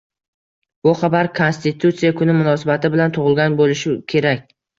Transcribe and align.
Bu 0.87 0.93
xabar 1.01 1.29
Konstitutsiya 1.39 2.11
kuni 2.23 2.35
munosabati 2.39 2.93
bilan 2.97 3.15
tug'ilgan 3.19 3.61
bo'lishi 3.61 3.95
kerak 4.17 4.45